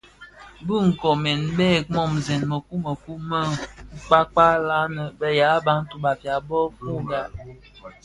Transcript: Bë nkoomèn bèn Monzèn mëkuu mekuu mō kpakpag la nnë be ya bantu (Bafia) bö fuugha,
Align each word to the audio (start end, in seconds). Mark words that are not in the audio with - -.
Bë 0.65 0.75
nkoomèn 0.89 1.41
bèn 1.57 1.81
Monzèn 1.93 2.41
mëkuu 2.51 2.79
mekuu 2.83 3.19
mō 3.29 3.41
kpakpag 4.05 4.55
la 4.67 4.79
nnë 4.89 5.03
be 5.19 5.27
ya 5.39 5.49
bantu 5.65 5.95
(Bafia) 6.03 6.35
bö 6.47 6.59
fuugha, 6.75 7.21